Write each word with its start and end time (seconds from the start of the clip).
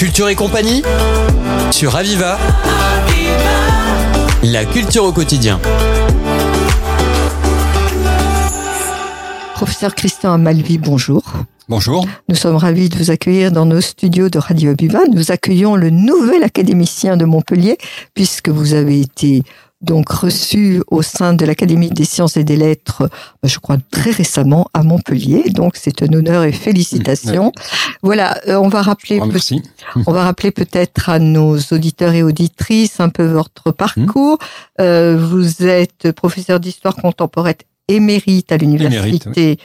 Culture 0.00 0.30
et 0.30 0.34
compagnie 0.34 0.82
sur 1.70 1.94
Aviva. 1.94 2.38
La 4.42 4.64
culture 4.64 5.04
au 5.04 5.12
quotidien. 5.12 5.60
Professeur 9.52 9.94
Christian 9.94 10.38
Malvi, 10.38 10.78
bonjour. 10.78 11.22
Bonjour. 11.68 12.06
Nous 12.30 12.34
sommes 12.34 12.56
ravis 12.56 12.88
de 12.88 12.96
vous 12.96 13.10
accueillir 13.10 13.52
dans 13.52 13.66
nos 13.66 13.82
studios 13.82 14.30
de 14.30 14.38
Radio 14.38 14.70
Aviva. 14.70 15.00
Nous 15.12 15.32
accueillons 15.32 15.76
le 15.76 15.90
nouvel 15.90 16.44
académicien 16.44 17.18
de 17.18 17.26
Montpellier, 17.26 17.76
puisque 18.14 18.48
vous 18.48 18.72
avez 18.72 19.02
été 19.02 19.42
donc 19.80 20.10
reçu 20.10 20.82
au 20.88 21.00
sein 21.02 21.32
de 21.32 21.44
l'Académie 21.46 21.90
des 21.90 22.04
sciences 22.04 22.36
et 22.36 22.44
des 22.44 22.56
lettres, 22.56 23.02
euh, 23.44 23.48
je 23.48 23.58
crois 23.58 23.78
très 23.90 24.10
récemment 24.10 24.68
à 24.74 24.82
Montpellier. 24.82 25.50
Donc 25.50 25.76
c'est 25.76 26.02
un 26.02 26.12
honneur 26.12 26.44
et 26.44 26.52
félicitations. 26.52 27.52
Voilà, 28.02 28.38
euh, 28.48 28.56
on 28.56 28.68
va 28.68 28.82
rappeler, 28.82 29.20
Oh, 29.22 29.26
merci. 29.26 29.62
on 30.06 30.12
va 30.12 30.24
rappeler 30.24 30.50
peut-être 30.50 31.08
à 31.08 31.18
nos 31.18 31.56
auditeurs 31.72 32.12
et 32.12 32.22
auditrices 32.22 33.00
un 33.00 33.08
peu 33.08 33.24
votre 33.24 33.70
parcours. 33.72 34.38
Euh, 34.80 35.16
vous 35.18 35.64
êtes 35.64 36.12
professeur 36.12 36.60
d'histoire 36.60 36.96
contemporaine 36.96 37.54
émérite 37.88 38.52
à 38.52 38.56
l'université 38.56 39.58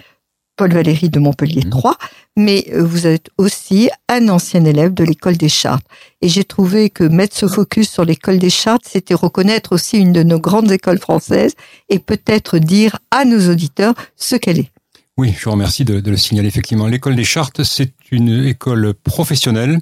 Paul 0.58 0.74
Valéry 0.74 1.10
de 1.10 1.20
Montpellier 1.20 1.62
Mhm. 1.66 1.70
3, 1.72 1.98
mais 2.38 2.66
euh, 2.74 2.84
vous 2.84 3.08
êtes 3.08 3.30
aussi 3.38 3.90
un 4.10 4.30
ancien 4.30 4.64
élève 4.66 4.94
de 4.94 5.04
l'école 5.04 5.38
des 5.38 5.50
Chartes. 5.50 5.86
Et 6.22 6.30
j'ai 6.30 6.44
trouvé 6.44 6.90
que 6.90 7.04
mettre 7.04 7.36
ce 7.36 7.48
focus 7.48 7.90
sur 7.90 8.06
l'école 8.06 8.40
des 8.40 8.50
Chartes, 8.50 8.84
c'était 8.90 9.14
reconnaître 9.14 9.74
aussi 9.74 9.98
une 9.98 10.14
de 10.14 10.24
nos 10.24 10.40
grandes 10.40 10.72
écoles 10.72 11.00
françaises 11.00 11.54
et 11.90 12.00
peut-être 12.00 12.58
dire 12.58 12.98
à 13.12 13.26
nos 13.26 13.50
auditeurs 13.52 13.94
ce 14.16 14.36
qu'elle 14.36 14.60
est. 14.60 14.72
Oui, 15.18 15.34
je 15.38 15.46
vous 15.46 15.52
remercie 15.52 15.86
de, 15.86 16.00
de 16.02 16.12
le 16.12 16.18
signaler. 16.18 16.48
Effectivement, 16.50 16.88
l'école 16.88 17.16
des 17.16 17.24
chartes, 17.24 17.64
c'est 17.64 17.94
une 18.12 18.46
école 18.46 18.94
professionnelle 18.94 19.80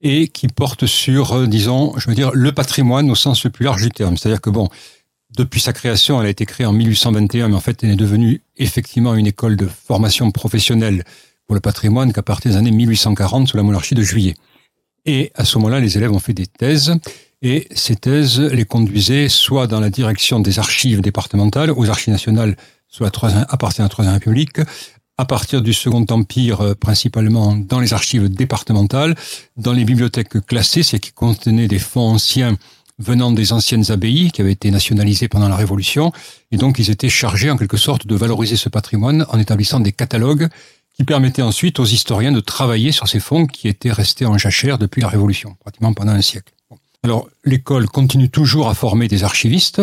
et 0.00 0.28
qui 0.28 0.46
porte 0.46 0.86
sur, 0.86 1.32
euh, 1.32 1.46
disons, 1.48 1.92
je 1.96 2.08
veux 2.08 2.14
dire, 2.14 2.30
le 2.32 2.52
patrimoine 2.52 3.10
au 3.10 3.16
sens 3.16 3.42
le 3.42 3.50
plus 3.50 3.64
large 3.64 3.82
du 3.82 3.90
terme. 3.90 4.16
C'est-à-dire 4.16 4.40
que 4.40 4.50
bon, 4.50 4.68
depuis 5.38 5.60
sa 5.60 5.72
création, 5.72 6.20
elle 6.20 6.26
a 6.26 6.30
été 6.30 6.44
créée 6.46 6.66
en 6.66 6.72
1821, 6.72 7.48
mais 7.48 7.54
en 7.54 7.60
fait, 7.60 7.82
elle 7.84 7.90
est 7.90 7.96
devenue 7.96 8.42
effectivement 8.56 9.14
une 9.14 9.26
école 9.26 9.56
de 9.56 9.66
formation 9.66 10.30
professionnelle 10.32 11.04
pour 11.46 11.54
le 11.54 11.60
patrimoine 11.60 12.12
qu'à 12.12 12.22
partir 12.22 12.50
des 12.50 12.56
années 12.56 12.72
1840 12.72 13.48
sous 13.48 13.56
la 13.56 13.62
monarchie 13.62 13.94
de 13.94 14.02
Juillet. 14.02 14.34
Et 15.06 15.30
à 15.36 15.44
ce 15.44 15.56
moment-là, 15.58 15.80
les 15.80 15.96
élèves 15.96 16.12
ont 16.12 16.18
fait 16.18 16.34
des 16.34 16.46
thèses 16.46 16.94
et 17.40 17.68
ces 17.72 17.94
thèses 17.94 18.40
les 18.40 18.64
conduisaient 18.64 19.28
soit 19.28 19.68
dans 19.68 19.80
la 19.80 19.90
direction 19.90 20.40
des 20.40 20.58
archives 20.58 21.00
départementales, 21.00 21.70
aux 21.70 21.88
archives 21.88 22.12
nationales 22.12 22.56
sous 22.88 23.04
la 23.04 23.10
à 23.48 23.56
partir 23.56 23.84
de 23.84 23.84
la 23.84 23.88
Troisième 23.90 24.14
République, 24.14 24.58
à 25.18 25.24
partir 25.24 25.62
du 25.62 25.72
Second 25.72 26.04
Empire, 26.10 26.60
euh, 26.60 26.74
principalement 26.74 27.54
dans 27.54 27.80
les 27.80 27.92
archives 27.92 28.28
départementales, 28.28 29.14
dans 29.56 29.72
les 29.72 29.84
bibliothèques 29.84 30.44
classées, 30.46 30.82
c'est 30.82 30.98
qui 30.98 31.12
contenaient 31.12 31.68
des 31.68 31.78
fonds 31.78 32.08
anciens 32.08 32.56
venant 32.98 33.30
des 33.30 33.52
anciennes 33.52 33.90
abbayes 33.90 34.30
qui 34.32 34.40
avaient 34.40 34.52
été 34.52 34.70
nationalisées 34.70 35.28
pendant 35.28 35.48
la 35.48 35.56
Révolution. 35.56 36.12
Et 36.50 36.56
donc, 36.56 36.78
ils 36.78 36.90
étaient 36.90 37.08
chargés, 37.08 37.50
en 37.50 37.56
quelque 37.56 37.76
sorte, 37.76 38.06
de 38.06 38.14
valoriser 38.16 38.56
ce 38.56 38.68
patrimoine 38.68 39.24
en 39.30 39.38
établissant 39.38 39.80
des 39.80 39.92
catalogues 39.92 40.48
qui 40.96 41.04
permettaient 41.04 41.42
ensuite 41.42 41.78
aux 41.78 41.84
historiens 41.84 42.32
de 42.32 42.40
travailler 42.40 42.90
sur 42.90 43.06
ces 43.06 43.20
fonds 43.20 43.46
qui 43.46 43.68
étaient 43.68 43.92
restés 43.92 44.26
en 44.26 44.36
jachère 44.36 44.78
depuis 44.78 45.00
la 45.00 45.08
Révolution, 45.08 45.56
pratiquement 45.60 45.92
pendant 45.92 46.12
un 46.12 46.22
siècle. 46.22 46.52
Alors, 47.04 47.28
l'école 47.44 47.86
continue 47.86 48.28
toujours 48.28 48.68
à 48.68 48.74
former 48.74 49.06
des 49.06 49.22
archivistes 49.22 49.80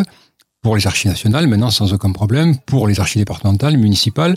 pour 0.62 0.76
les 0.76 0.88
archives 0.88 1.12
nationales, 1.12 1.48
maintenant 1.48 1.70
sans 1.70 1.94
aucun 1.94 2.12
problème, 2.12 2.58
pour 2.58 2.88
les 2.88 3.00
archives 3.00 3.22
départementales, 3.22 3.78
municipales, 3.78 4.36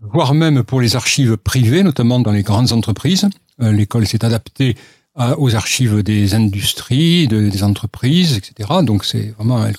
voire 0.00 0.34
même 0.34 0.64
pour 0.64 0.80
les 0.80 0.96
archives 0.96 1.36
privées, 1.36 1.84
notamment 1.84 2.18
dans 2.18 2.32
les 2.32 2.42
grandes 2.42 2.72
entreprises. 2.72 3.28
Euh, 3.60 3.70
L'école 3.70 4.06
s'est 4.06 4.24
adaptée 4.24 4.76
aux 5.16 5.54
archives 5.54 6.02
des 6.02 6.34
industries, 6.34 7.28
de- 7.28 7.48
des 7.48 7.62
entreprises, 7.64 8.36
etc. 8.36 8.70
Donc 8.82 9.04
c'est 9.04 9.34
vraiment, 9.38 9.64
elle, 9.66 9.76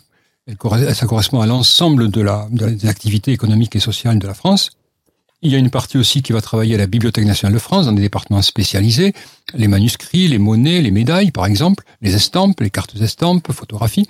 elle 0.47 0.95
ça 0.95 1.05
correspond 1.07 1.41
à 1.41 1.47
l'ensemble 1.47 2.09
de 2.11 2.21
la, 2.21 2.47
de 2.51 2.67
des 2.69 2.87
activités 2.87 3.31
économiques 3.31 3.75
et 3.75 3.79
sociales 3.79 4.19
de 4.19 4.27
la 4.27 4.33
France. 4.33 4.71
Il 5.41 5.51
y 5.51 5.55
a 5.55 5.57
une 5.57 5.69
partie 5.69 5.97
aussi 5.97 6.21
qui 6.21 6.31
va 6.31 6.41
travailler 6.41 6.75
à 6.75 6.77
la 6.77 6.87
Bibliothèque 6.87 7.25
nationale 7.25 7.53
de 7.53 7.59
France 7.59 7.85
dans 7.85 7.91
des 7.91 8.01
départements 8.01 8.41
spécialisés, 8.41 9.13
les 9.53 9.67
manuscrits, 9.67 10.27
les 10.29 10.37
monnaies, 10.37 10.81
les 10.81 10.91
médailles 10.91 11.31
par 11.31 11.45
exemple, 11.45 11.83
les 12.01 12.15
estampes, 12.15 12.61
les 12.61 12.69
cartes 12.69 12.95
estampes, 13.01 13.51
photographies. 13.51 14.07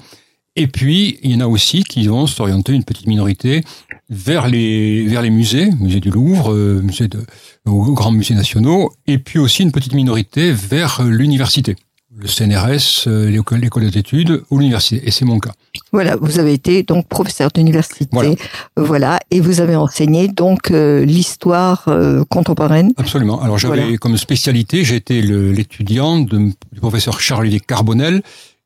Et 0.55 0.67
puis, 0.67 1.17
il 1.23 1.31
y 1.31 1.35
en 1.35 1.39
a 1.41 1.47
aussi 1.47 1.83
qui 1.83 2.07
vont 2.07 2.27
s'orienter, 2.27 2.73
une 2.73 2.83
petite 2.83 3.07
minorité, 3.07 3.61
vers 4.09 4.47
les, 4.47 5.07
vers 5.07 5.21
les 5.23 5.31
musées, 5.31 5.69
musée 5.79 5.99
du 5.99 6.11
Louvre, 6.11 6.53
euh, 6.53 6.79
musée 6.83 7.07
de, 7.07 7.19
aux 7.65 7.91
grands 7.93 8.11
musées 8.11 8.35
nationaux, 8.35 8.91
et 9.07 9.17
puis 9.17 9.39
aussi 9.39 9.63
une 9.63 9.71
petite 9.71 9.93
minorité 9.93 10.51
vers 10.51 10.99
euh, 11.01 11.09
l'université, 11.09 11.75
le 12.15 12.27
CNRS, 12.27 13.07
euh, 13.07 13.31
l'école 13.31 13.89
d'études 13.89 14.43
ou 14.51 14.59
l'université. 14.59 15.01
Et 15.07 15.09
c'est 15.09 15.25
mon 15.25 15.39
cas. 15.39 15.53
Voilà, 15.91 16.15
vous 16.17 16.37
avez 16.37 16.53
été 16.53 16.83
donc 16.83 17.07
professeur 17.07 17.49
d'université, 17.49 18.05
Voilà. 18.11 18.35
Voilà, 18.77 19.19
et 19.31 19.39
vous 19.39 19.59
avez 19.59 19.75
enseigné 19.75 20.27
donc 20.27 20.69
euh, 20.69 21.03
l'histoire 21.03 21.85
euh, 21.87 22.23
contemporaine. 22.29 22.93
Absolument. 22.97 23.41
Alors 23.41 23.57
j'avais 23.57 23.81
Voilà. 23.81 23.97
comme 23.97 24.17
spécialité, 24.17 24.83
le- 25.09 25.51
l'étudiant 25.51 26.19
du 26.19 26.53
professeur 26.79 27.19
Charles-Olivier 27.19 27.59
Carbonel. 27.59 28.21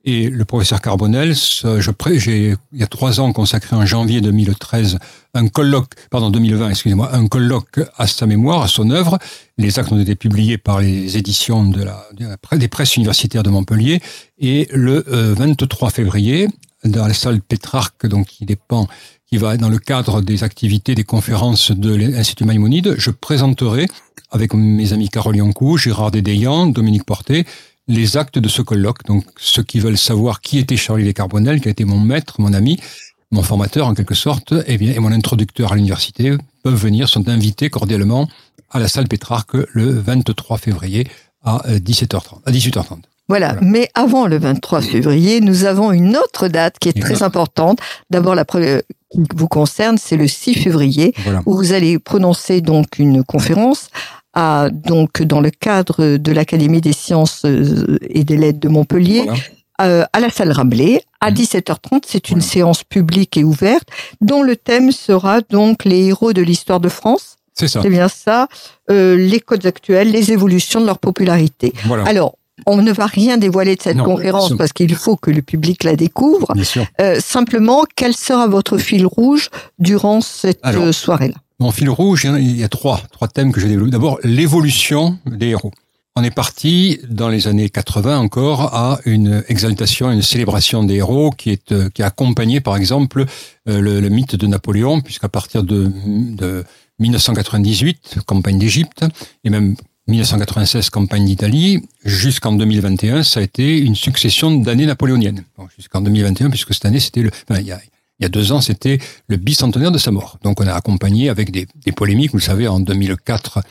Et 0.09 0.29
le 0.29 0.45
professeur 0.45 0.79
Carbonel, 0.79 1.35
j'ai 1.35 2.55
il 2.71 2.79
y 2.79 2.83
a 2.83 2.87
trois 2.87 3.19
ans 3.19 3.33
consacré 3.33 3.75
en 3.75 3.85
janvier 3.85 4.21
2013 4.21 4.99
un 5.33 5.49
colloque, 5.49 5.95
pardon 6.09 6.29
2020, 6.29 6.69
excusez-moi, 6.69 7.13
un 7.13 7.27
colloque 7.27 7.81
à 7.97 8.07
sa 8.07 8.25
mémoire, 8.25 8.61
à 8.61 8.69
son 8.69 8.89
œuvre. 8.89 9.19
Les 9.57 9.77
actes 9.79 9.91
ont 9.91 9.99
été 9.99 10.15
publiés 10.15 10.57
par 10.57 10.79
les 10.79 11.17
éditions 11.17 11.65
de 11.65 11.83
la, 11.83 12.07
des 12.53 12.69
presses 12.69 12.95
universitaires 12.95 13.43
de 13.43 13.49
Montpellier. 13.49 13.99
Et 14.39 14.69
le 14.71 15.03
euh, 15.09 15.33
23 15.33 15.89
février, 15.89 16.47
dans 16.85 17.05
la 17.05 17.13
salle 17.13 17.41
Pétrarque, 17.41 18.07
donc 18.07 18.27
qui 18.27 18.45
dépend, 18.45 18.87
qui 19.25 19.35
va 19.35 19.57
dans 19.57 19.69
le 19.69 19.77
cadre 19.77 20.21
des 20.21 20.45
activités, 20.45 20.95
des 20.95 21.03
conférences 21.03 21.71
de 21.71 21.93
l'Institut 21.93 22.45
Maïmonide, 22.45 22.95
je 22.97 23.11
présenterai 23.11 23.87
avec 24.31 24.53
mes 24.53 24.93
amis 24.93 25.09
Carole 25.09 25.35
Yancou, 25.35 25.77
Gérard 25.77 26.11
Dédéian, 26.11 26.67
Dominique 26.67 27.03
Portet, 27.03 27.45
les 27.87 28.17
actes 28.17 28.39
de 28.39 28.49
ce 28.49 28.61
colloque. 28.61 29.03
Donc, 29.05 29.25
ceux 29.37 29.63
qui 29.63 29.79
veulent 29.79 29.97
savoir 29.97 30.41
qui 30.41 30.57
était 30.59 30.77
Charlie 30.77 31.13
Carbonel, 31.13 31.61
qui 31.61 31.67
a 31.67 31.71
été 31.71 31.85
mon 31.85 31.99
maître, 31.99 32.35
mon 32.39 32.53
ami, 32.53 32.79
mon 33.31 33.43
formateur 33.43 33.87
en 33.87 33.93
quelque 33.93 34.15
sorte, 34.15 34.53
et, 34.67 34.77
bien, 34.77 34.93
et 34.93 34.99
mon 34.99 35.11
introducteur 35.11 35.71
à 35.71 35.75
l'université, 35.75 36.35
peuvent 36.63 36.75
venir, 36.75 37.09
sont 37.09 37.27
invités 37.29 37.69
cordialement 37.69 38.27
à 38.71 38.79
la 38.79 38.87
salle 38.87 39.07
Pétrarque 39.07 39.55
le 39.73 39.91
23 39.91 40.57
février 40.57 41.07
à 41.43 41.65
euh, 41.69 41.79
17h30, 41.79 42.41
à 42.45 42.51
18h30. 42.51 42.97
Voilà. 43.29 43.53
Voilà. 43.53 43.57
Mais 43.61 43.89
avant 43.93 44.25
le 44.27 44.37
23 44.37 44.81
février, 44.81 45.41
nous 45.41 45.65
avons 45.65 45.91
une 45.91 46.15
autre 46.15 46.47
date 46.47 46.79
qui 46.79 46.87
est 46.87 46.99
très 46.99 47.23
importante. 47.23 47.79
D'abord, 48.09 48.35
la 48.35 48.45
première 48.45 48.81
qui 49.11 49.21
vous 49.35 49.47
concerne, 49.49 49.97
c'est 49.97 50.15
le 50.17 50.27
6 50.27 50.55
février, 50.55 51.13
Voilà. 51.23 51.41
où 51.45 51.55
vous 51.55 51.73
allez 51.73 51.99
prononcer 51.99 52.61
donc 52.61 52.99
une 52.99 53.23
conférence 53.25 53.89
donc, 54.69 55.21
dans 55.23 55.41
le 55.41 55.49
cadre 55.49 56.17
de 56.17 56.31
l'Académie 56.31 56.81
des 56.81 56.93
sciences 56.93 57.41
euh, 57.45 57.97
et 58.09 58.23
des 58.23 58.37
lettres 58.37 58.59
de 58.59 58.69
Montpellier, 58.69 59.23
Voilà. 59.25 59.39
euh, 59.81 60.05
à 60.13 60.19
la 60.19 60.29
salle 60.29 60.51
Rabelais, 60.51 61.01
à 61.21 61.29
Mhm. 61.31 61.35
17h30. 61.37 62.03
C'est 62.07 62.29
une 62.29 62.37
Voilà. 62.39 62.51
séance 62.53 62.83
publique 62.83 63.35
et 63.37 63.43
ouverte, 63.43 63.87
dont 64.21 64.43
le 64.43 64.55
thème 64.55 64.91
sera 64.91 65.41
donc 65.41 65.85
les 65.85 66.05
héros 66.07 66.33
de 66.33 66.41
l'histoire 66.41 66.79
de 66.79 66.89
France. 66.89 67.35
C'est 67.53 67.67
ça. 67.67 67.81
C'est 67.81 67.89
bien 67.89 68.07
ça, 68.07 68.47
euh, 68.91 69.15
les 69.17 69.39
codes 69.39 69.65
actuels, 69.65 70.11
les 70.11 70.31
évolutions 70.31 70.79
de 70.81 70.85
leur 70.85 70.99
popularité. 70.99 71.73
Voilà. 71.85 72.03
Alors, 72.05 72.35
on 72.67 72.77
ne 72.83 72.91
va 72.91 73.05
rien 73.07 73.37
dévoiler 73.37 73.75
de 73.75 73.81
cette 73.81 73.97
Non, 73.97 74.03
conférence 74.03 74.55
parce 74.57 74.73
qu'il 74.73 74.93
faut 74.95 75.15
que 75.15 75.31
le 75.31 75.41
public 75.41 75.83
la 75.83 75.95
découvre. 75.95 76.53
Bien 76.53 76.63
sûr. 76.63 76.85
Euh, 77.01 77.19
simplement, 77.19 77.83
quel 77.95 78.15
sera 78.15 78.47
votre 78.47 78.77
fil 78.77 79.05
rouge 79.07 79.49
durant 79.79 80.21
cette 80.21 80.61
soirée-là? 80.91 81.35
Mon 81.59 81.71
fil 81.71 81.89
rouge, 81.89 82.27
il 82.39 82.55
y 82.57 82.63
a- 82.63 82.69
trois, 82.69 83.01
trois 83.11 83.27
thèmes 83.27 83.51
que 83.51 83.59
j'ai 83.59 83.67
développés. 83.67 83.91
D'abord, 83.91 84.19
l'évolution 84.23 85.17
des 85.25 85.47
héros. 85.47 85.71
On 86.15 86.23
est 86.23 86.31
parti 86.31 86.99
dans 87.09 87.29
les 87.29 87.47
années 87.47 87.69
80 87.69 88.17
encore 88.19 88.73
à 88.75 88.99
une 89.05 89.43
exaltation, 89.49 90.11
une 90.11 90.23
célébration 90.23 90.83
des 90.83 90.95
héros 90.95 91.29
qui 91.29 91.51
est 91.51 91.71
euh, 91.71 91.89
qui 91.89 92.01
a 92.01 92.07
accompagné 92.07 92.59
par 92.59 92.75
exemple 92.75 93.25
euh, 93.69 93.79
le, 93.79 93.99
le 93.99 94.09
mythe 94.09 94.35
de 94.35 94.47
Napoléon, 94.47 95.01
puisqu'à 95.01 95.29
partir 95.29 95.61
de, 95.63 95.91
de 96.07 96.63
1998, 96.99 98.17
campagne 98.25 98.57
d'Égypte, 98.57 99.05
et 99.43 99.49
même 99.51 99.75
1996, 100.07 100.89
campagne 100.89 101.25
d'Italie, 101.25 101.83
jusqu'en 102.03 102.53
2021, 102.53 103.23
ça 103.23 103.39
a 103.39 103.43
été 103.43 103.77
une 103.77 103.95
succession 103.95 104.55
d'années 104.55 104.85
napoléoniennes. 104.85 105.43
Bon, 105.57 105.67
jusqu'en 105.77 106.01
2021, 106.01 106.49
puisque 106.49 106.73
cette 106.73 106.85
année, 106.85 106.99
c'était 106.99 107.21
le, 107.21 107.29
enfin, 107.49 107.59
il 107.59 107.67
y 107.67 107.71
a, 107.71 107.79
il 108.19 108.23
y 108.23 108.25
a 108.25 108.29
deux 108.29 108.51
ans, 108.51 108.61
c'était 108.61 108.99
le 109.27 109.37
bicentenaire 109.37 109.91
de 109.91 109.97
sa 109.97 110.11
mort. 110.11 110.37
Donc, 110.43 110.59
on 110.59 110.67
a 110.67 110.73
accompagné 110.73 111.29
avec 111.29 111.51
des, 111.51 111.67
des 111.85 111.91
polémiques. 111.91 112.31
Vous 112.31 112.37
le 112.37 112.43
savez, 112.43 112.67
en 112.67 112.79
2004, 112.79 113.61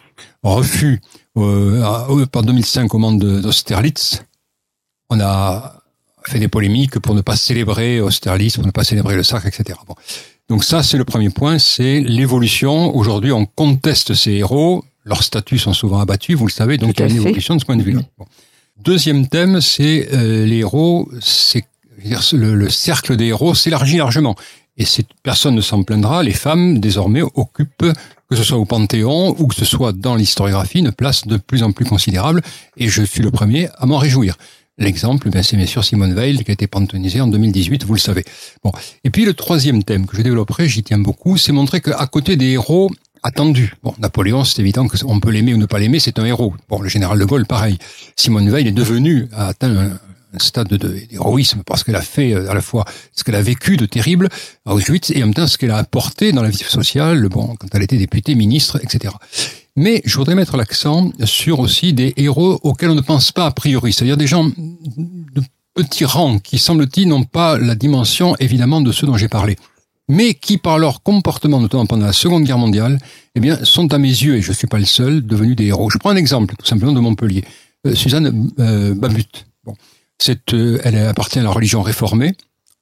refus, 0.43 1.01
euh, 1.37 1.83
à- 1.83 2.09
en 2.11 2.43
2005, 2.43 2.95
au 2.95 2.99
moment 2.99 3.17
de- 3.17 3.41
d'Austerlitz, 3.41 4.23
on 5.11 5.21
a 5.21 5.81
fait 6.27 6.39
des 6.39 6.49
polémiques 6.49 6.99
pour 6.99 7.15
ne 7.15 7.21
pas 7.21 7.37
célébrer 7.37 8.01
Austerlitz, 8.01 8.57
pour 8.57 8.67
ne 8.67 8.71
pas 8.73 8.85
célébrer 8.85 9.15
le 9.17 9.23
sacre, 9.23 9.47
etc. 9.47 9.79
Bon. 9.87 9.95
Donc 10.49 10.65
ça, 10.65 10.83
c'est 10.83 10.97
le 10.97 11.05
premier 11.05 11.31
point, 11.31 11.59
c'est 11.59 12.01
l'évolution. 12.01 12.95
Aujourd'hui, 12.97 13.33
on 13.33 13.47
conteste 13.47 14.15
ces 14.15 14.33
héros. 14.33 14.85
Leurs 15.05 15.23
statuts 15.23 15.59
sont 15.59 15.73
souvent 15.73 16.01
abattus, 16.01 16.37
vous 16.37 16.47
le 16.47 16.53
savez, 16.53 16.79
donc 16.79 16.95
il 16.97 17.01
y 17.01 17.03
a 17.03 17.07
une 17.07 17.17
évolution 17.29 17.55
de 17.55 17.61
ce 17.61 17.65
point 17.67 17.77
de 17.77 17.83
vue-là. 17.83 18.01
Bon. 18.19 18.27
deuxième 18.83 19.27
thème, 19.29 19.61
c'est 19.61 20.09
euh, 20.13 20.45
les 20.47 20.59
héros, 20.59 21.09
c'est 21.21 21.65
le, 22.33 22.55
le, 22.55 22.71
cercle 22.71 23.17
des 23.17 23.27
héros 23.27 23.55
s'élargit 23.55 23.97
largement. 23.97 24.37
Et 24.79 24.85
personne 25.23 25.55
ne 25.55 25.61
s'en 25.63 25.83
plaindra, 25.83 26.23
les 26.23 26.35
femmes 26.35 26.81
désormais 26.81 27.23
occupent, 27.23 27.93
que 28.29 28.37
ce 28.37 28.43
soit 28.43 28.59
au 28.59 28.67
Panthéon 28.67 29.35
ou 29.39 29.47
que 29.47 29.55
ce 29.55 29.65
soit 29.65 29.93
dans 29.93 30.17
l'historiographie, 30.17 30.81
une 30.81 30.93
place 30.93 31.27
de 31.27 31.39
plus 31.39 31.63
en 31.63 31.73
plus 31.73 31.87
considérable, 31.87 32.43
et 32.77 32.89
je 32.89 33.03
suis 33.03 33.23
le 33.23 33.31
premier 33.31 33.69
à 33.79 33.87
m'en 33.87 33.99
réjouir. 33.99 34.37
L'exemple, 34.79 35.31
ben, 35.31 35.43
c'est 35.43 35.57
bien 35.57 35.65
sûr 35.65 35.83
Simone 35.83 36.15
Veil 36.15 36.45
qui 36.45 36.51
a 36.51 36.53
été 36.53 36.67
panthéonisée 36.67 37.23
en 37.23 37.29
2018, 37.29 37.85
vous 37.85 37.95
le 37.95 37.99
savez. 37.99 38.25
Bon. 38.63 38.73
Et 39.05 39.11
puis 39.11 39.25
le 39.25 39.33
troisième 39.33 39.83
thème 39.83 40.05
que 40.05 40.19
je 40.19 40.23
développerai, 40.23 40.69
j'y 40.69 40.83
tiens 40.83 40.99
beaucoup, 40.99 41.39
c'est 41.39 41.53
montrer 41.53 41.81
qu'à 41.81 42.07
côté 42.07 42.37
des 42.37 42.51
héros 42.51 42.91
attendus, 43.23 43.75
bon, 43.83 43.95
Napoléon, 43.99 44.45
c'est 44.45 44.61
évident 44.61 44.87
qu'on 44.87 45.19
peut 45.19 45.31
l'aimer 45.31 45.55
ou 45.55 45.57
ne 45.57 45.65
pas 45.65 45.79
l'aimer, 45.79 45.99
c'est 45.99 46.19
un 46.19 46.27
héros. 46.27 46.55
Bon, 46.69 46.81
le 46.83 46.91
général 46.91 47.19
de 47.19 47.25
Gaulle, 47.25 47.47
pareil. 47.47 47.79
Simone 48.17 48.51
Veil 48.51 48.69
est 48.69 48.73
devenue, 48.73 49.29
a 49.33 49.49
atteint 49.49 49.75
un, 49.75 49.99
un 50.37 50.45
stade 50.45 50.73
d'héroïsme 50.75 51.63
parce 51.65 51.85
qu'elle 51.85 51.97
a 51.97 52.03
fait 52.03 52.33
euh, 52.33 52.51
à 52.51 52.55
la 52.55 52.61
fois 52.61 52.85
ce 53.13 53.25
qu'elle 53.25 53.35
a 53.35 53.43
vécu 53.43 53.77
de 53.77 53.87
terrible 53.87 54.29
à 54.65 54.75
Auschwitz 54.75 55.11
et 55.11 55.23
en 55.23 55.27
même 55.27 55.35
temps 55.35 55.47
ce 55.47 55.59
qu'elle 55.59 55.71
a 55.71 55.79
apporté 55.79 56.33
dans 56.33 56.43
la 56.43 56.51
vie 56.51 56.59
sociale, 56.59 57.29
bon, 57.29 57.55
quand 57.59 57.69
elle 57.75 57.83
était 57.83 57.97
députée, 57.97 58.35
ministre, 58.35 58.79
etc. 58.83 59.15
Mais 59.77 60.03
je 60.05 60.17
voudrais 60.17 60.35
mettre 60.35 60.57
l'accent 60.57 61.11
sur 61.25 61.61
aussi 61.61 61.93
des 61.93 62.15
héros 62.17 62.61
auxquels 62.63 62.91
on 62.91 62.95
ne 62.95 63.01
pense 63.01 63.33
pas 63.33 63.47
a 63.47 63.51
priori, 63.51 63.93
c'est-à-dire 63.93 64.17
des 64.17 64.27
gens 64.27 64.45
de 64.47 65.43
petits 65.75 66.07
rangs 66.07 66.39
qui, 66.39 66.59
semble-t-il, 66.59 67.09
n'ont 67.09 67.25
pas 67.25 67.59
la 67.59 67.75
dimension 67.75 68.35
évidemment 68.41 68.81
de 68.81 68.93
ceux 68.93 69.07
dont 69.07 69.17
j'ai 69.17 69.29
parlé 69.29 69.57
mais 70.09 70.35
qui, 70.35 70.59
par 70.59 70.79
leur 70.79 71.03
comportement, 71.03 71.61
notamment 71.61 71.87
pendant 71.87 72.07
la 72.07 72.13
Seconde 72.13 72.45
Guerre 72.45 72.59
mondiale, 72.59 72.99
eh 73.35 73.41
bien, 73.41 73.65
sont 73.65 73.93
à 73.93 73.99
mes 73.99 74.09
yeux, 74.09 74.37
et 74.37 74.43
je 74.43 74.51
ne 74.51 74.55
suis 74.55 74.67
pas 74.67 74.79
le 74.79 74.85
seul, 74.85 75.27
devenus 75.27 75.57
des 75.57 75.67
héros. 75.67 75.91
Je 75.91 75.99
prends 75.99 76.11
un 76.11 76.17
exemple, 76.17 76.55
tout 76.57 76.67
simplement, 76.67 76.93
de 76.93 77.01
Montpellier. 77.01 77.45
Euh, 77.87 77.95
Suzanne 77.95 78.51
euh, 78.59 78.95
Babut. 78.95 79.47
Bon. 79.65 79.75
Euh, 80.53 80.79
elle 80.85 80.97
appartient 80.99 81.39
à 81.39 81.43
la 81.43 81.51
religion 81.51 81.83
réformée, 81.83 82.35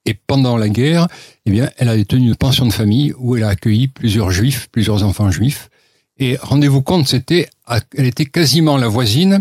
et 0.07 0.15
pendant 0.15 0.57
la 0.57 0.69
guerre, 0.69 1.09
eh 1.47 1.51
bien, 1.51 1.71
elle 1.79 1.89
a 1.89 2.05
tenu 2.05 2.29
une 2.29 2.37
pension 2.37 2.67
de 2.67 2.73
famille 2.73 3.15
où 3.19 3.37
elle 3.37 3.45
a 3.45 3.49
accueilli 3.49 3.89
plusieurs 3.89 4.31
juifs, 4.31 4.69
plusieurs 4.71 5.03
enfants 5.03 5.31
juifs. 5.31 5.71
Et 6.19 6.37
rendez-vous 6.41 6.83
compte, 6.83 7.09
c'était, 7.09 7.49
elle 7.97 8.07
était 8.07 8.27
quasiment 8.27 8.77
la 8.77 8.89
voisine 8.89 9.41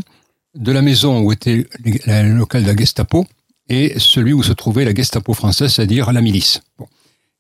de 0.56 0.72
la 0.72 0.82
maison 0.82 1.20
où 1.20 1.32
était 1.32 1.68
le 1.84 2.34
local 2.34 2.64
de 2.64 2.68
la 2.68 2.76
Gestapo 2.76 3.26
et 3.70 3.94
celui 3.98 4.34
où 4.34 4.42
se 4.42 4.54
trouvait 4.54 4.86
la 4.86 4.94
Gestapo 4.94 5.34
française, 5.34 5.74
c'est-à-dire 5.74 6.12
la 6.12 6.22
milice. 6.22 6.62
Bon. 6.78 6.88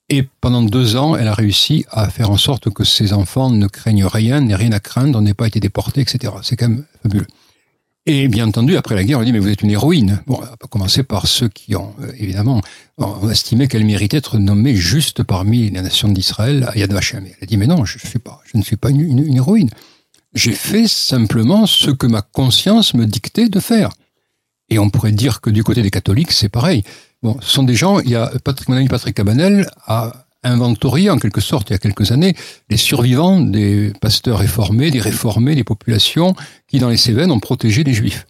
Et 0.09 0.27
pendant 0.41 0.61
deux 0.61 0.95
ans, 0.95 1.15
elle 1.15 1.27
a 1.27 1.33
réussi 1.33 1.85
à 1.89 2.09
faire 2.09 2.29
en 2.29 2.37
sorte 2.37 2.69
que 2.69 2.83
ses 2.83 3.13
enfants 3.13 3.49
ne 3.49 3.67
craignent 3.67 4.05
rien, 4.05 4.41
n'aient 4.41 4.55
rien 4.55 4.71
à 4.73 4.79
craindre, 4.79 5.21
n'aient 5.21 5.33
pas 5.33 5.47
été 5.47 5.59
déportés, 5.59 6.01
etc. 6.01 6.33
C'est 6.43 6.57
quand 6.57 6.69
même 6.69 6.85
fabuleux. 7.01 7.27
Et 8.05 8.27
bien 8.27 8.47
entendu, 8.47 8.75
après 8.75 8.95
la 8.95 9.03
guerre, 9.05 9.19
on 9.19 9.23
dit, 9.23 9.31
mais 9.31 9.39
vous 9.39 9.47
êtes 9.47 9.61
une 9.61 9.71
héroïne. 9.71 10.21
Bon, 10.27 10.41
on 10.41 10.67
commencer 10.67 11.03
par 11.03 11.25
ceux 11.25 11.47
qui 11.47 11.75
ont, 11.75 11.95
euh, 12.01 12.11
évidemment, 12.17 12.61
ont 12.97 13.29
estimé 13.29 13.69
qu'elle 13.69 13.85
méritait 13.85 14.17
d'être 14.17 14.37
nommée 14.37 14.75
juste 14.75 15.23
parmi 15.23 15.69
les 15.69 15.81
nations 15.81 16.09
d'Israël 16.09 16.67
à 16.67 16.77
Yad 16.77 16.91
Vashem. 16.91 17.25
Elle 17.25 17.43
a 17.43 17.45
dit, 17.45 17.55
mais 17.55 17.67
non, 17.67 17.85
je, 17.85 17.97
suis 17.97 18.19
pas, 18.19 18.41
je 18.51 18.57
ne 18.57 18.63
suis 18.63 18.75
pas 18.75 18.89
une 18.89 19.33
héroïne. 19.33 19.69
J'ai 20.33 20.51
fait 20.51 20.87
simplement 20.87 21.65
ce 21.65 21.91
que 21.91 22.07
ma 22.07 22.21
conscience 22.21 22.93
me 22.93 23.05
dictait 23.05 23.49
de 23.49 23.59
faire. 23.59 23.91
Et 24.69 24.79
on 24.79 24.89
pourrait 24.89 25.11
dire 25.11 25.39
que 25.41 25.49
du 25.49 25.63
côté 25.63 25.81
des 25.81 25.91
catholiques, 25.91 26.31
c'est 26.31 26.49
pareil. 26.49 26.83
Bon, 27.21 27.37
ce 27.41 27.51
sont 27.51 27.63
des 27.63 27.75
gens, 27.75 27.99
il 27.99 28.09
y 28.09 28.15
a 28.15 28.31
Patrick, 28.43 28.67
mon 28.67 28.75
ami 28.75 28.87
Patrick 28.87 29.15
Cabanel 29.15 29.69
a 29.85 30.22
inventorié 30.43 31.09
en 31.09 31.17
quelque 31.17 31.41
sorte 31.41 31.69
il 31.69 31.73
y 31.73 31.75
a 31.75 31.79
quelques 31.79 32.11
années 32.11 32.35
les 32.69 32.77
survivants 32.77 33.39
des 33.39 33.93
pasteurs 34.01 34.39
réformés, 34.39 34.91
des 34.91 34.99
réformés, 34.99 35.55
des 35.55 35.63
populations 35.63 36.35
qui 36.67 36.79
dans 36.79 36.89
les 36.89 36.97
Cévennes 36.97 37.31
ont 37.31 37.39
protégé 37.39 37.83
les 37.83 37.93
juifs. 37.93 38.25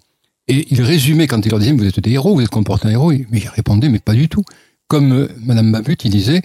Et 0.48 0.68
il 0.72 0.82
résumait 0.82 1.28
quand 1.28 1.46
il 1.46 1.50
leur 1.50 1.60
disait 1.60 1.72
vous 1.72 1.86
êtes 1.86 2.00
des 2.00 2.12
héros, 2.12 2.36
vous 2.36 2.42
êtes 2.42 2.50
comportés 2.50 2.88
un 2.88 2.92
héros, 2.92 3.12
mais 3.12 3.40
il 3.40 3.48
répondait 3.48 3.90
mais 3.90 4.00
pas 4.00 4.14
du 4.14 4.30
tout. 4.30 4.44
Comme 4.88 5.14
euh, 5.14 5.28
Madame 5.42 5.72
Babut, 5.72 5.98
il 6.04 6.12
disait 6.12 6.42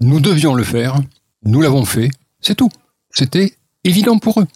nous 0.00 0.20
devions 0.20 0.54
le 0.54 0.64
faire, 0.64 1.00
nous 1.44 1.60
l'avons 1.60 1.84
fait, 1.84 2.10
c'est 2.40 2.54
tout. 2.54 2.70
C'était 3.10 3.54
évident 3.84 4.18
pour 4.18 4.40
eux. 4.40 4.46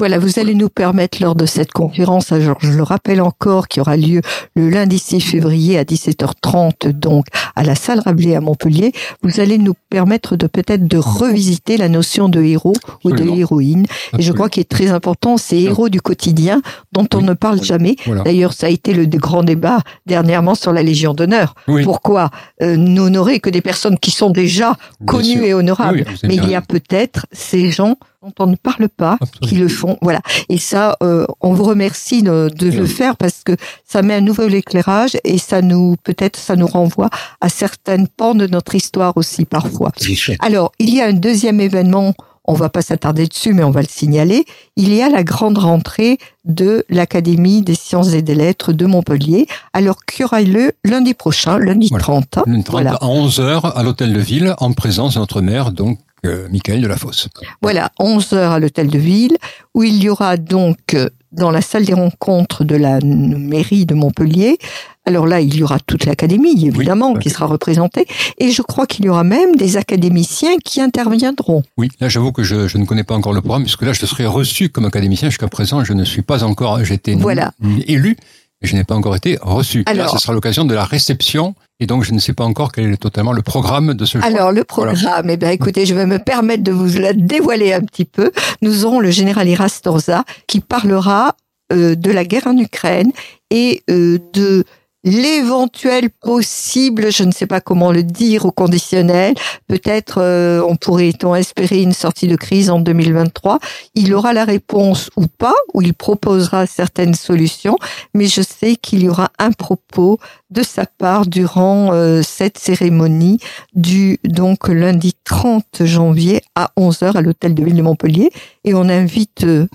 Voilà, 0.00 0.18
vous 0.18 0.38
allez 0.38 0.54
nous 0.54 0.70
permettre 0.70 1.22
lors 1.22 1.34
de 1.34 1.44
cette 1.44 1.72
conférence, 1.72 2.32
alors 2.32 2.56
je 2.60 2.72
le 2.72 2.82
rappelle 2.82 3.20
encore, 3.20 3.68
qui 3.68 3.82
aura 3.82 3.98
lieu 3.98 4.22
le 4.56 4.70
lundi 4.70 4.98
6 4.98 5.20
février 5.20 5.78
à 5.78 5.84
17h30, 5.84 6.88
donc 6.92 7.26
à 7.54 7.62
la 7.64 7.74
salle 7.74 8.00
Rabelais 8.00 8.34
à 8.34 8.40
Montpellier, 8.40 8.92
vous 9.22 9.40
allez 9.40 9.58
nous 9.58 9.74
permettre 9.90 10.36
de 10.36 10.46
peut-être 10.46 10.86
de 10.86 10.96
revisiter 10.96 11.76
la 11.76 11.90
notion 11.90 12.30
de 12.30 12.40
héros 12.42 12.72
ou 13.04 13.12
de 13.12 13.24
héroïne. 13.24 13.84
Et 14.16 14.22
je 14.22 14.32
crois 14.32 14.48
qu'il 14.48 14.62
est 14.62 14.70
très 14.70 14.90
important, 14.90 15.36
ces 15.36 15.58
héros 15.58 15.90
du 15.90 16.00
quotidien 16.00 16.62
dont 16.92 17.06
on 17.12 17.18
oui. 17.18 17.24
ne 17.24 17.34
parle 17.34 17.62
jamais. 17.62 17.96
Voilà. 18.06 18.22
D'ailleurs, 18.22 18.54
ça 18.54 18.68
a 18.68 18.70
été 18.70 18.94
le 18.94 19.04
grand 19.04 19.42
débat 19.42 19.80
dernièrement 20.06 20.54
sur 20.54 20.72
la 20.72 20.82
Légion 20.82 21.12
d'honneur. 21.12 21.54
Oui. 21.68 21.84
Pourquoi 21.84 22.30
euh, 22.62 22.78
n'honorer 22.78 23.38
que 23.40 23.50
des 23.50 23.60
personnes 23.60 23.98
qui 23.98 24.12
sont 24.12 24.30
déjà 24.30 24.78
connues 25.06 25.44
et 25.44 25.52
honorables 25.52 26.06
Mais 26.22 26.36
il 26.36 26.48
y 26.48 26.54
a 26.54 26.62
peut-être 26.62 27.26
ces 27.32 27.70
gens 27.70 27.96
dont 28.22 28.32
on 28.38 28.46
ne 28.48 28.56
parle 28.56 28.88
pas, 28.88 29.16
Absolument. 29.20 29.48
qui 29.48 29.54
le 29.56 29.68
font. 29.68 29.89
Voilà. 30.02 30.20
Et 30.48 30.58
ça, 30.58 30.96
euh, 31.02 31.26
on 31.40 31.52
vous 31.52 31.64
remercie 31.64 32.22
de, 32.22 32.50
de 32.54 32.70
le 32.70 32.86
faire 32.86 33.16
parce 33.16 33.42
que 33.44 33.56
ça 33.84 34.02
met 34.02 34.14
un 34.14 34.20
nouvel 34.20 34.54
éclairage 34.54 35.16
et 35.24 35.38
ça 35.38 35.62
nous, 35.62 35.96
peut-être, 36.02 36.36
ça 36.36 36.56
nous 36.56 36.66
renvoie 36.66 37.10
à 37.40 37.48
certaines 37.48 38.08
pans 38.08 38.34
de 38.34 38.46
notre 38.46 38.74
histoire 38.74 39.16
aussi 39.16 39.44
parfois. 39.44 39.92
Alors, 40.40 40.72
il 40.78 40.94
y 40.94 41.00
a 41.00 41.06
un 41.06 41.12
deuxième 41.12 41.60
événement. 41.60 42.14
On 42.44 42.54
va 42.54 42.68
pas 42.68 42.82
s'attarder 42.82 43.26
dessus, 43.26 43.52
mais 43.52 43.62
on 43.62 43.70
va 43.70 43.82
le 43.82 43.88
signaler. 43.88 44.44
Il 44.74 44.92
y 44.92 45.02
a 45.02 45.08
la 45.08 45.22
grande 45.22 45.58
rentrée 45.58 46.18
de 46.44 46.84
l'Académie 46.88 47.62
des 47.62 47.74
sciences 47.74 48.12
et 48.12 48.22
des 48.22 48.34
lettres 48.34 48.72
de 48.72 48.86
Montpellier, 48.86 49.46
alors 49.72 50.04
qui 50.04 50.24
aura 50.24 50.40
lieu 50.40 50.72
lundi 50.82 51.14
prochain, 51.14 51.58
lundi 51.58 51.88
voilà. 51.90 52.02
30. 52.02 52.38
Lundi 52.46 52.64
30 52.64 52.70
voilà. 52.70 52.94
à 52.94 53.06
11h 53.06 53.72
à 53.72 53.82
l'hôtel 53.82 54.12
de 54.12 54.20
ville, 54.20 54.54
en 54.58 54.72
présence 54.72 55.14
de 55.14 55.20
notre 55.20 55.42
maire, 55.42 55.70
donc 55.70 55.98
euh, 56.26 56.48
Michael 56.50 56.82
de 56.82 56.86
la 56.86 56.96
Fosse. 56.96 57.28
Voilà, 57.62 57.90
11 57.98 58.32
heures 58.34 58.52
à 58.52 58.58
l'hôtel 58.58 58.88
de 58.88 58.98
ville, 58.98 59.36
où 59.74 59.82
il 59.82 60.02
y 60.02 60.08
aura 60.08 60.36
donc 60.36 60.94
euh, 60.94 61.08
dans 61.32 61.50
la 61.50 61.62
salle 61.62 61.84
des 61.84 61.94
rencontres 61.94 62.64
de 62.64 62.76
la 62.76 62.98
mairie 63.00 63.86
de 63.86 63.94
Montpellier. 63.94 64.58
Alors 65.06 65.26
là, 65.26 65.40
il 65.40 65.56
y 65.56 65.62
aura 65.62 65.78
toute 65.78 66.04
l'académie, 66.04 66.66
évidemment, 66.66 67.12
oui, 67.12 67.20
qui 67.20 67.30
sera 67.30 67.46
représentée. 67.46 68.06
Et 68.38 68.50
je 68.50 68.62
crois 68.62 68.86
qu'il 68.86 69.04
y 69.04 69.08
aura 69.08 69.24
même 69.24 69.56
des 69.56 69.76
académiciens 69.76 70.56
qui 70.62 70.80
interviendront. 70.80 71.62
Oui, 71.76 71.88
là, 72.00 72.08
j'avoue 72.08 72.32
que 72.32 72.42
je, 72.42 72.68
je, 72.68 72.78
ne 72.78 72.84
connais 72.84 73.04
pas 73.04 73.14
encore 73.14 73.32
le 73.32 73.40
programme, 73.40 73.62
puisque 73.62 73.82
là, 73.82 73.92
je 73.92 74.04
serai 74.04 74.26
reçu 74.26 74.68
comme 74.68 74.84
académicien. 74.84 75.30
Jusqu'à 75.30 75.48
présent, 75.48 75.84
je 75.84 75.92
ne 75.92 76.04
suis 76.04 76.22
pas 76.22 76.44
encore, 76.44 76.84
j'ai 76.84 76.94
été 76.94 77.14
voilà. 77.14 77.52
élu, 77.86 78.16
mais 78.60 78.68
je 78.68 78.76
n'ai 78.76 78.84
pas 78.84 78.94
encore 78.94 79.16
été 79.16 79.38
reçu. 79.40 79.84
Alors, 79.86 80.06
là, 80.06 80.12
ce 80.12 80.18
sera 80.18 80.32
l'occasion 80.32 80.64
de 80.64 80.74
la 80.74 80.84
réception 80.84 81.54
et 81.80 81.86
donc, 81.86 82.04
je 82.04 82.12
ne 82.12 82.18
sais 82.18 82.34
pas 82.34 82.44
encore 82.44 82.72
quel 82.72 82.92
est 82.92 82.98
totalement 82.98 83.32
le 83.32 83.40
programme 83.40 83.94
de 83.94 84.04
ce 84.04 84.18
jour. 84.18 84.26
Alors, 84.26 84.52
le 84.52 84.64
programme, 84.64 85.30
eh 85.30 85.38
bien, 85.38 85.50
écoutez, 85.50 85.86
je 85.86 85.94
vais 85.94 86.04
me 86.04 86.18
permettre 86.18 86.62
de 86.62 86.72
vous 86.72 86.98
la 86.98 87.14
dévoiler 87.14 87.72
un 87.72 87.80
petit 87.80 88.04
peu. 88.04 88.32
Nous 88.60 88.84
aurons 88.84 89.00
le 89.00 89.10
général 89.10 89.48
Irastorza 89.48 90.24
qui 90.46 90.60
parlera 90.60 91.34
euh, 91.72 91.94
de 91.94 92.10
la 92.10 92.24
guerre 92.24 92.46
en 92.46 92.56
Ukraine 92.58 93.12
et 93.50 93.82
euh, 93.88 94.18
de 94.34 94.64
l'éventuel 95.04 96.10
possible, 96.10 97.10
je 97.10 97.24
ne 97.24 97.32
sais 97.32 97.46
pas 97.46 97.60
comment 97.60 97.92
le 97.92 98.02
dire 98.02 98.44
au 98.44 98.52
conditionnel, 98.52 99.34
peut-être 99.66 100.18
euh, 100.18 100.62
on 100.66 100.76
pourrait-on 100.76 101.34
espérer 101.34 101.82
une 101.82 101.92
sortie 101.92 102.28
de 102.28 102.36
crise 102.36 102.70
en 102.70 102.80
2023. 102.80 103.58
Il 103.94 104.14
aura 104.14 104.32
la 104.32 104.44
réponse 104.44 105.10
ou 105.16 105.26
pas, 105.26 105.54
ou 105.74 105.82
il 105.82 105.94
proposera 105.94 106.66
certaines 106.66 107.14
solutions, 107.14 107.76
mais 108.14 108.26
je 108.26 108.42
sais 108.42 108.76
qu'il 108.76 109.02
y 109.02 109.08
aura 109.08 109.30
un 109.38 109.52
propos 109.52 110.18
de 110.50 110.62
sa 110.62 110.84
part 110.84 111.26
durant 111.26 111.92
euh, 111.92 112.22
cette 112.22 112.58
cérémonie 112.58 113.38
du 113.74 114.18
donc 114.24 114.68
lundi 114.68 115.14
30 115.24 115.84
janvier 115.84 116.42
à 116.54 116.70
11h 116.76 117.16
à 117.16 117.22
l'hôtel 117.22 117.54
de 117.54 117.64
ville 117.64 117.76
de 117.76 117.82
Montpellier 117.82 118.30
et 118.64 118.74
on 118.74 118.88
invite 118.88 119.44
euh, 119.44 119.66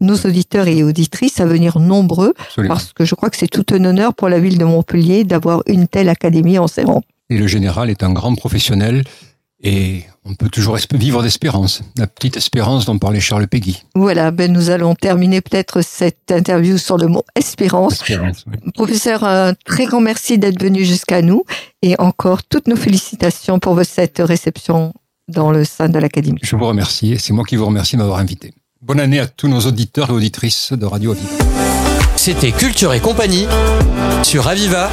nos 0.00 0.16
auditeurs 0.16 0.66
et 0.68 0.82
auditrices 0.82 1.40
à 1.40 1.46
venir 1.46 1.78
nombreux, 1.78 2.34
Absolument. 2.38 2.74
parce 2.74 2.92
que 2.92 3.04
je 3.04 3.14
crois 3.14 3.30
que 3.30 3.36
c'est 3.36 3.48
tout 3.48 3.66
un 3.74 3.84
honneur 3.84 4.14
pour 4.14 4.28
la 4.28 4.38
ville 4.40 4.58
de 4.58 4.64
Montpellier 4.64 5.24
d'avoir 5.24 5.62
une 5.66 5.86
telle 5.88 6.08
académie 6.08 6.58
en 6.58 6.66
ses 6.66 6.84
rangs. 6.84 7.02
Et 7.28 7.38
le 7.38 7.46
général 7.46 7.90
est 7.90 8.02
un 8.02 8.12
grand 8.12 8.34
professionnel 8.34 9.04
et 9.62 10.04
on 10.24 10.34
peut 10.34 10.48
toujours 10.48 10.78
vivre 10.94 11.22
d'espérance, 11.22 11.82
la 11.98 12.06
petite 12.06 12.36
espérance 12.38 12.86
dont 12.86 12.98
parlait 12.98 13.20
Charles 13.20 13.46
Péguy. 13.46 13.82
Voilà, 13.94 14.30
ben 14.30 14.50
nous 14.50 14.70
allons 14.70 14.94
terminer 14.94 15.42
peut-être 15.42 15.82
cette 15.82 16.30
interview 16.30 16.78
sur 16.78 16.96
le 16.96 17.08
mot 17.08 17.24
espérance. 17.36 17.94
espérance 18.00 18.44
oui. 18.46 18.72
Professeur, 18.72 19.24
un 19.24 19.54
très 19.66 19.84
grand 19.84 20.00
merci 20.00 20.38
d'être 20.38 20.60
venu 20.62 20.84
jusqu'à 20.84 21.20
nous 21.20 21.44
et 21.82 21.94
encore 22.00 22.42
toutes 22.42 22.68
nos 22.68 22.76
félicitations 22.76 23.58
pour 23.58 23.78
cette 23.84 24.18
réception 24.18 24.94
dans 25.28 25.50
le 25.52 25.64
sein 25.64 25.88
de 25.88 25.98
l'Académie. 25.98 26.38
Je 26.42 26.56
vous 26.56 26.66
remercie 26.66 27.12
et 27.12 27.18
c'est 27.18 27.32
moi 27.32 27.44
qui 27.44 27.56
vous 27.56 27.66
remercie 27.66 27.96
de 27.96 28.00
m'avoir 28.00 28.18
invité. 28.18 28.52
Bonne 28.82 28.98
année 28.98 29.20
à 29.20 29.26
tous 29.26 29.46
nos 29.46 29.60
auditeurs 29.60 30.08
et 30.08 30.12
auditrices 30.14 30.72
de 30.72 30.86
Radio 30.86 31.10
Aviva. 31.10 31.44
C'était 32.16 32.50
Culture 32.50 32.94
et 32.94 33.00
compagnie 33.00 33.46
sur 34.22 34.48
Aviva. 34.48 34.88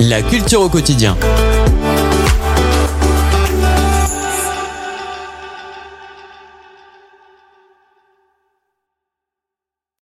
La 0.00 0.20
culture 0.22 0.62
au 0.62 0.68
quotidien. 0.68 1.16